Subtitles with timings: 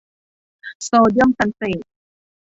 [0.83, 1.77] โซเดียมซัลเฟต